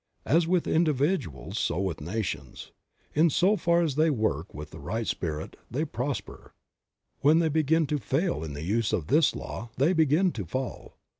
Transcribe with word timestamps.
As 0.25 0.47
with 0.47 0.67
individuals 0.67 1.59
so 1.59 1.79
with 1.79 2.01
nations; 2.01 2.71
in 3.13 3.29
so 3.29 3.49
24 3.49 3.49
Creative 3.51 3.51
Mind. 3.51 3.61
far 3.61 3.83
as 3.83 3.95
they 3.95 4.09
work 4.09 4.53
with 4.55 4.73
a 4.73 4.79
right 4.79 5.05
spirit 5.05 5.55
they 5.69 5.85
prosper; 5.85 6.55
when 7.19 7.37
they 7.37 7.49
begin 7.49 7.85
to 7.85 7.99
fail 7.99 8.43
in 8.43 8.53
the 8.53 8.63
use 8.63 8.93
of 8.93 9.09
this 9.09 9.35
law 9.35 9.69
they 9.77 9.93
begin 9.93 10.31
to 10.31 10.45
fall. 10.47 10.97